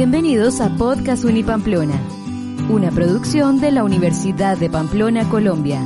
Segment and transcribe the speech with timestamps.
[0.00, 2.00] Bienvenidos a Podcast Unipamplona,
[2.70, 5.84] una producción de la Universidad de Pamplona, Colombia.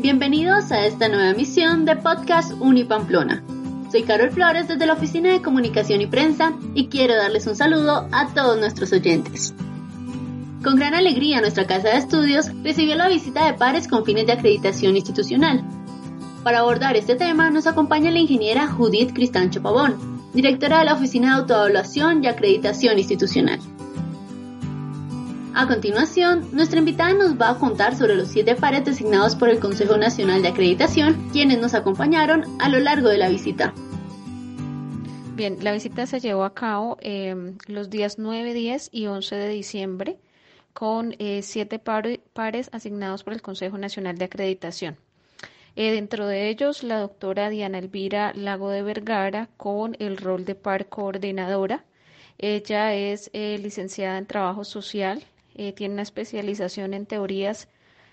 [0.00, 3.44] Bienvenidos a esta nueva emisión de Podcast Unipamplona.
[3.92, 8.08] Soy Carol Flores desde la Oficina de Comunicación y Prensa y quiero darles un saludo
[8.10, 9.54] a todos nuestros oyentes.
[10.64, 14.32] Con gran alegría nuestra casa de estudios recibió la visita de pares con fines de
[14.32, 15.62] acreditación institucional.
[16.42, 21.34] Para abordar este tema nos acompaña la ingeniera Judith Cristancho Pavón, directora de la Oficina
[21.34, 23.58] de Autoevaluación y Acreditación Institucional.
[25.54, 29.58] A continuación, nuestra invitada nos va a contar sobre los siete pares designados por el
[29.58, 33.74] Consejo Nacional de Acreditación, quienes nos acompañaron a lo largo de la visita.
[35.34, 39.48] Bien, la visita se llevó a cabo eh, los días 9, 10 y 11 de
[39.48, 40.18] diciembre
[40.72, 44.98] con eh, siete pares asignados por el Consejo Nacional de Acreditación.
[45.76, 50.54] Eh, dentro de ellos, la doctora Diana Elvira Lago de Vergara con el rol de
[50.54, 51.84] par coordinadora.
[52.38, 55.22] Ella es eh, licenciada en trabajo social,
[55.54, 57.68] eh, tiene una especialización en teorías,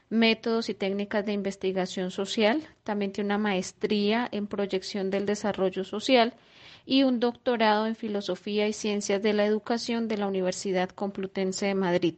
[0.09, 2.61] métodos y técnicas de investigación social.
[2.83, 6.33] También tiene una maestría en proyección del desarrollo social
[6.85, 11.75] y un doctorado en filosofía y ciencias de la educación de la Universidad Complutense de
[11.75, 12.15] Madrid.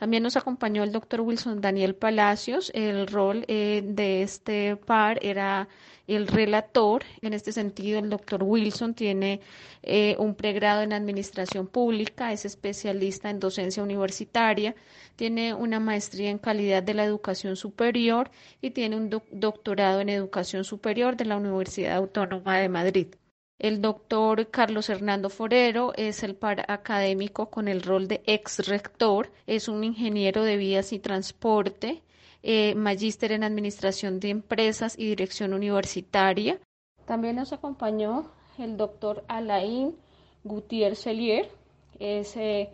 [0.00, 2.72] También nos acompañó el doctor Wilson Daniel Palacios.
[2.74, 5.68] El rol eh, de este par era
[6.06, 7.04] el relator.
[7.20, 9.42] En este sentido, el doctor Wilson tiene
[9.82, 14.74] eh, un pregrado en administración pública, es especialista en docencia universitaria,
[15.16, 18.30] tiene una maestría en calidad de la educación superior
[18.62, 23.19] y tiene un doctorado en educación superior de la Universidad Autónoma de Madrid.
[23.60, 29.68] El doctor Carlos Hernando Forero es el académico con el rol de ex rector, es
[29.68, 32.00] un ingeniero de vías y transporte,
[32.42, 36.58] eh, magíster en administración de empresas y dirección universitaria.
[37.04, 39.94] También nos acompañó el doctor Alain
[40.42, 41.50] Gutiérrez Celier,
[41.98, 42.70] es eh,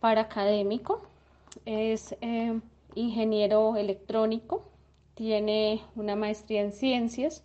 [0.00, 1.00] par académico,
[1.64, 2.60] es eh,
[2.94, 4.68] ingeniero electrónico,
[5.14, 7.42] tiene una maestría en ciencias,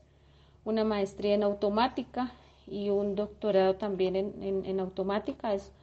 [0.66, 2.34] una maestría en automática
[2.72, 5.74] y un doctorado también en, automática, es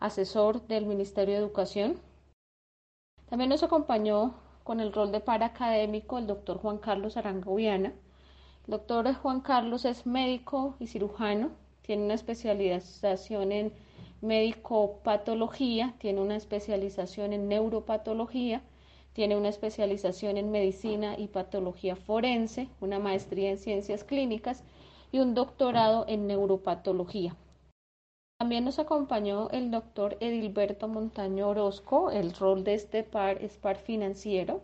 [0.00, 2.00] asesor del Ministerio de Educación.
[3.28, 4.34] También nos acompañó
[4.64, 7.92] con el rol de académico el doctor Juan Carlos Arangoviana.
[8.66, 11.50] El doctor Juan Carlos es médico y cirujano,
[11.82, 13.72] tiene una especialización en
[14.22, 18.62] médico-patología, tiene una especialización en neuropatología,
[19.12, 24.64] tiene una especialización en medicina y patología forense, una maestría en ciencias clínicas
[25.12, 27.36] y un doctorado en neuropatología.
[28.38, 32.10] También nos acompañó el doctor Edilberto Montaño Orozco.
[32.10, 34.62] El rol de este par es par financiero.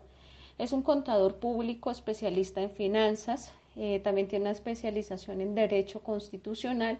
[0.57, 3.53] Es un contador público especialista en finanzas.
[3.75, 6.97] Eh, también tiene una especialización en Derecho Constitucional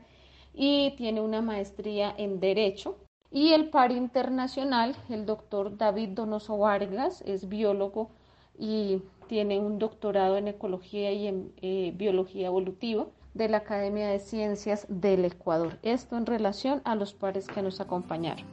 [0.54, 2.98] y tiene una maestría en Derecho.
[3.32, 8.12] Y el par internacional, el doctor David Donoso Vargas, es biólogo
[8.60, 13.08] y tiene un doctorado en Ecología y en eh, Biología Evolutiva
[13.38, 15.78] de la Academia de Ciencias del Ecuador.
[15.84, 18.46] Esto en relación a los pares que nos acompañaron.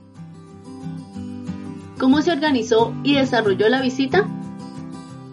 [1.98, 4.28] ¿Cómo se organizó y desarrolló la visita?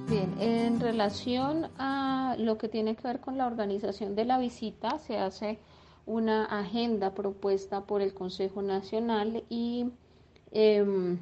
[0.07, 4.99] Bien, en relación a lo que tiene que ver con la organización de la visita,
[4.99, 5.59] se hace
[6.05, 9.85] una agenda propuesta por el Consejo Nacional y
[10.51, 11.19] em,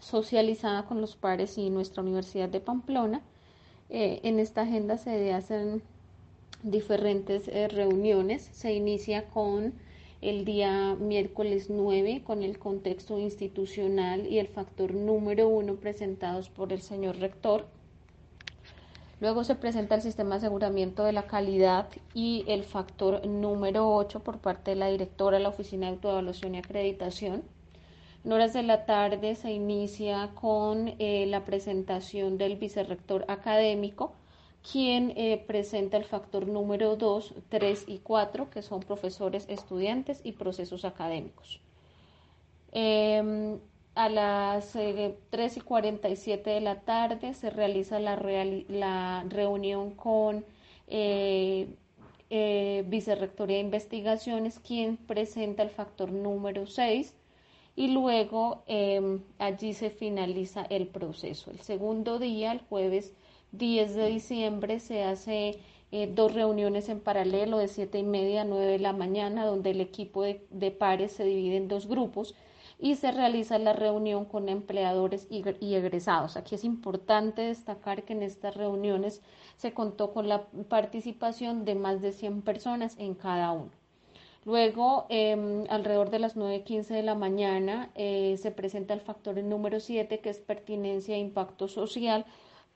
[0.00, 3.22] socializada con los pares y nuestra Universidad de Pamplona.
[3.88, 5.82] Eh, en esta agenda se hacen
[6.62, 8.48] diferentes eh, reuniones.
[8.52, 9.74] Se inicia con
[10.22, 16.72] el día miércoles 9 con el contexto institucional y el factor número uno presentados por
[16.72, 17.66] el señor rector.
[19.20, 24.20] Luego se presenta el sistema de aseguramiento de la calidad y el factor número 8
[24.20, 27.42] por parte de la directora de la Oficina de Autoevaluación y Acreditación.
[28.24, 34.12] En horas de la tarde se inicia con eh, la presentación del vicerrector académico,
[34.70, 40.32] quien eh, presenta el factor número 2, 3 y 4, que son profesores, estudiantes y
[40.32, 41.60] procesos académicos.
[42.72, 43.58] Em,
[43.94, 48.16] a las 3 eh, y 47 de la tarde se realiza la,
[48.68, 50.44] la reunión con
[50.88, 51.68] eh,
[52.28, 57.14] eh, Vicerrectoría de Investigaciones, quien presenta el factor número 6
[57.76, 61.50] y luego em, allí se finaliza el proceso.
[61.50, 63.12] El segundo día, el jueves
[63.58, 65.58] 10 de diciembre, se hace
[65.92, 69.70] eh, dos reuniones en paralelo de 7 y media a 9 de la mañana, donde
[69.70, 72.34] el equipo de, pares se divide en dos grupos
[72.78, 75.42] y se realiza la reunión con empleadores y,
[75.74, 76.36] egresados.
[76.36, 79.22] Aquí es importante destacar que en estas reuniones
[79.56, 83.70] se contó con la participación de más de 100 personas en cada uno.
[84.44, 89.80] Luego, em, alrededor de las 9.15 de la mañana, eh, se presenta el factor número
[89.80, 92.24] 7, que es pertinencia e impacto social,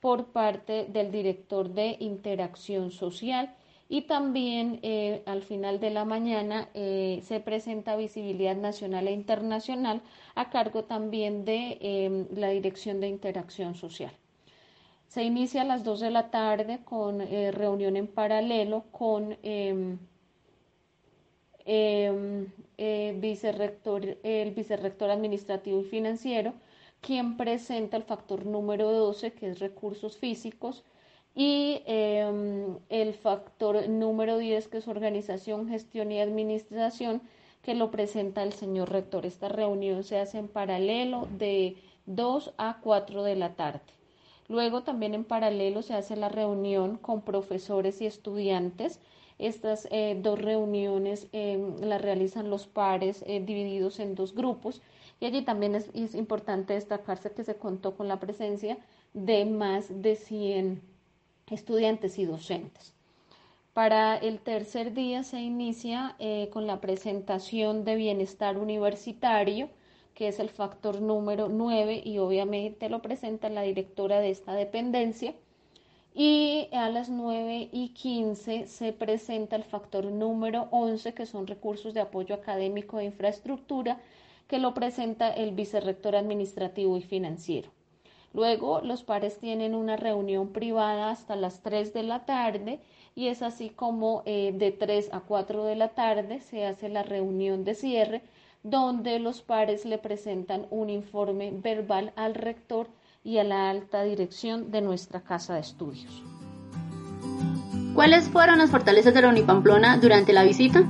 [0.01, 3.55] por parte del director de interacción social.
[3.87, 10.01] Y también eh, al final de la mañana eh, se presenta visibilidad nacional e internacional
[10.35, 14.11] a cargo también de em, la dirección de interacción social.
[15.07, 19.97] Se inicia a las 2 de la tarde con reunión en paralelo con em,
[21.65, 23.09] Em, eh,
[24.23, 26.53] el vicerrector administrativo y financiero,
[27.01, 30.83] quien presenta el factor número 12, que es recursos físicos,
[31.33, 37.21] y em, el factor número 10, que es organización, gestión y administración,
[37.61, 39.25] que lo presenta el señor rector.
[39.25, 43.81] Esta reunión se hace en paralelo de 2 a 4 de la tarde.
[44.47, 48.99] Luego también en paralelo se hace la reunión con profesores y estudiantes
[49.41, 54.81] estas eh, dos reuniones eh, las realizan los pares eh, divididos en dos grupos
[55.19, 58.77] y allí también es, es, importante destacarse que se contó con la presencia
[59.13, 60.81] de más de 100
[61.49, 62.93] estudiantes y docentes.
[63.73, 66.15] Para el tercer día se inicia
[66.51, 69.69] con la presentación de bienestar universitario,
[70.13, 75.33] que es el factor número 9 y obviamente lo presenta la directora de esta dependencia
[76.13, 81.93] y a las 9 y 15 se presenta el factor número 11, que son recursos
[81.93, 83.99] de apoyo académico e infraestructura,
[84.47, 87.69] que lo presenta el vicerrector administrativo y financiero.
[88.33, 92.79] Luego los pares tienen una reunión privada hasta las 3 de la tarde
[93.15, 97.03] y es así como eh, de 3 a 4 de la tarde se hace la
[97.03, 98.21] reunión de cierre
[98.63, 102.87] donde los pares le presentan un informe verbal al rector
[103.23, 106.23] y a la alta dirección de nuestra casa de estudios.
[107.93, 110.83] ¿Cuáles fueron las fortalezas de la Unipamplona durante la visita?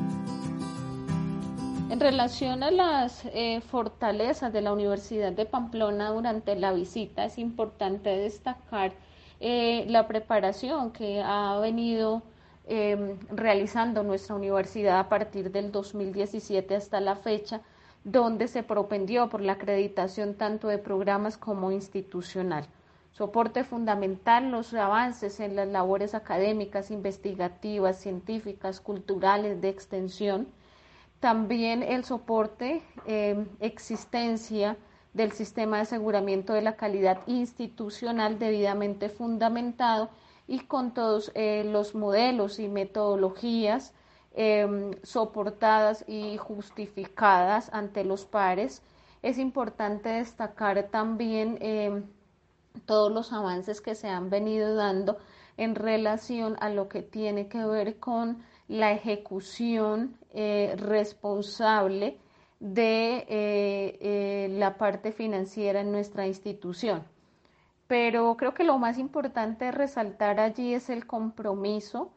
[1.89, 7.37] En relación a las eh, fortalezas de la Universidad de Pamplona durante la visita, es
[7.37, 8.93] importante destacar
[9.39, 12.21] eh, la preparación que ha venido
[12.65, 17.61] em, realizando nuestra universidad a partir del 2017 hasta la fecha
[18.03, 22.67] donde se propendió por la acreditación tanto de programas como institucional.
[23.11, 30.47] Soporte fundamental los avances en las labores académicas, investigativas, científicas, culturales, de extensión.
[31.19, 34.77] También el soporte, eh, existencia
[35.13, 40.09] del sistema de aseguramiento de la calidad institucional debidamente fundamentado
[40.47, 43.93] y con todos eh, los modelos y metodologías
[44.33, 48.81] Em, soportadas y justificadas ante los pares.
[49.21, 52.05] Es importante destacar también em,
[52.85, 55.17] todos los avances que se han venido dando
[55.57, 62.17] en relación a lo que tiene que ver con la ejecución eh, responsable
[62.61, 67.03] de eh, eh, la parte financiera en nuestra institución.
[67.87, 72.13] Pero creo que lo más importante resaltar allí es el compromiso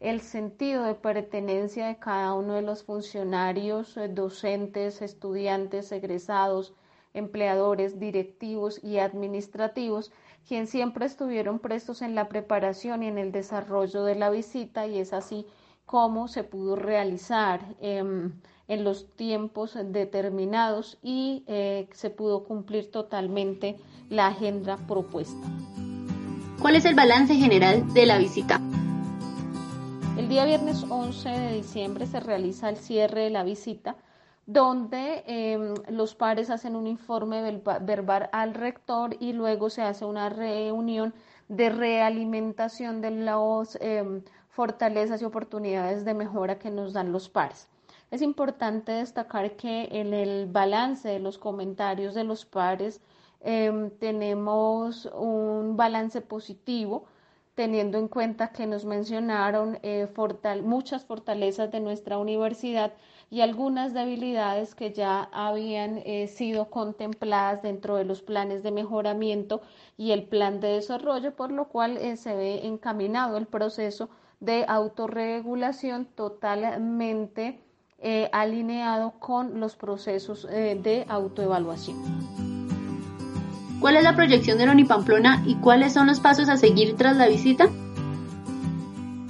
[0.00, 6.74] el sentido de pertenencia de cada uno de los funcionarios, eh, docentes, estudiantes, egresados,
[7.14, 10.12] empleadores, directivos y administrativos,
[10.46, 14.98] quien siempre estuvieron prestos en la preparación y en el desarrollo de la visita y
[14.98, 15.46] es así
[15.86, 18.32] como se pudo realizar em,
[18.68, 23.76] en los tiempos determinados y eh, se pudo cumplir totalmente
[24.10, 25.46] la agenda propuesta.
[26.60, 28.60] ¿Cuál es el balance general de la visita?
[30.16, 33.96] El día viernes 11 de diciembre se realiza el cierre de la visita,
[34.46, 40.30] donde em, los pares hacen un informe verbal al rector y luego se hace una
[40.30, 41.12] reunión
[41.48, 47.68] de realimentación de las em, fortalezas y oportunidades de mejora que nos dan los pares.
[48.10, 53.02] Es importante destacar que en el balance de los comentarios de los pares
[53.42, 57.04] em, tenemos un balance positivo
[57.56, 60.06] teniendo en cuenta que nos mencionaron eh,
[60.62, 62.92] muchas fortalezas de nuestra universidad
[63.30, 69.62] y algunas debilidades que ya habían eh, sido contempladas dentro de los planes de mejoramiento
[69.96, 74.66] y el plan de desarrollo, por lo cual eh, se ve encaminado el proceso de
[74.68, 77.60] autorregulación totalmente
[78.30, 82.45] alineado con los procesos de autoevaluación.
[83.80, 87.16] ¿Cuál es la proyección de la Unipamplona y cuáles son los pasos a seguir tras
[87.16, 87.68] la visita?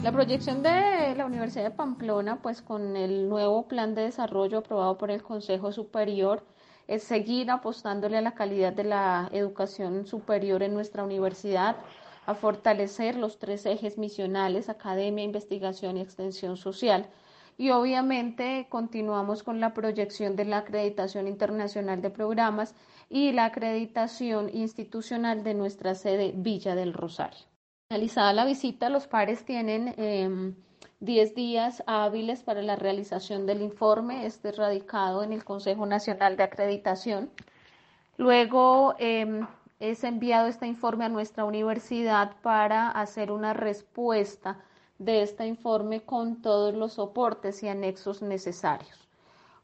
[0.04, 4.98] La proyección de la Universidad de Pamplona, pues con el nuevo plan de desarrollo aprobado
[4.98, 6.44] por el Consejo Superior,
[6.86, 11.76] es seguir apostándole a la calidad de la educación superior en nuestra universidad,
[12.24, 17.08] a fortalecer los tres ejes misionales, academia, investigación y extensión social.
[17.58, 22.74] Y obviamente continuamos con la proyección de la acreditación internacional de programas
[23.08, 27.46] y la acreditación institucional de nuestra sede Villa del Rosario.
[27.88, 30.52] Finalizada la visita, los pares tienen eh,
[31.00, 36.42] 10 días hábiles para la realización del informe, este radicado en el Consejo Nacional de
[36.42, 37.30] Acreditación.
[38.16, 39.46] Luego em,
[39.78, 44.58] es enviado este informe a nuestra universidad para hacer una respuesta
[44.98, 49.06] de este informe con todos los soportes y anexos necesarios.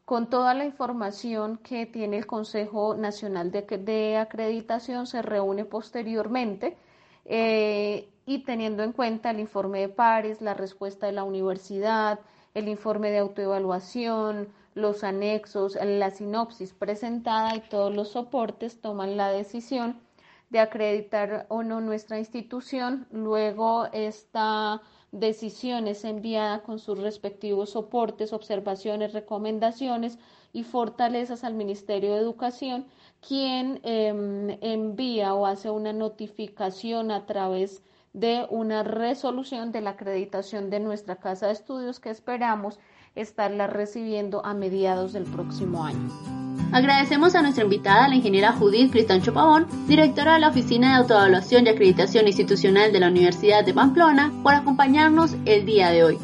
[0.05, 6.77] Con toda la información que tiene el Consejo Nacional de, Acreditación se reúne posteriormente
[7.25, 12.19] eh, y teniendo en cuenta el informe de pares, la respuesta de la universidad,
[12.53, 19.29] el informe de autoevaluación, los anexos, la sinopsis presentada y todos los soportes toman la
[19.29, 20.01] decisión
[20.49, 23.07] de acreditar o no nuestra institución.
[23.11, 24.81] Luego esta
[25.13, 30.17] decisión es enviada con sus respectivos soportes, observaciones, recomendaciones
[30.51, 32.87] y fortalezas al Ministerio de Educación,
[33.25, 40.69] quien em, envía o hace una notificación a través de una resolución de la acreditación
[40.69, 42.79] de nuestra casa de estudios que esperamos
[43.15, 46.32] estarla recibiendo a mediados del próximo año.
[46.71, 51.65] Agradecemos a nuestra invitada, la ingeniera Judith Cristancho Pavón, directora de la Oficina de Autoevaluación
[51.65, 56.17] y Acreditación Institucional de la Universidad de Pamplona, por acompañarnos el día de hoy.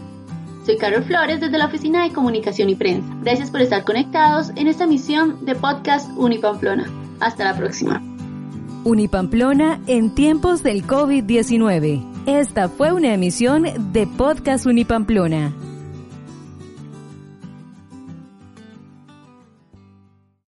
[0.65, 3.07] Soy Carol Flores desde la Oficina de Comunicación y Prensa.
[3.21, 6.89] Gracias por estar conectados en esta misión de podcast Unipamplona.
[7.19, 8.01] Hasta la próxima.
[8.83, 12.03] Unipamplona en tiempos del COVID-19.
[12.25, 15.53] Esta fue una emisión de Podcast Unipamplona.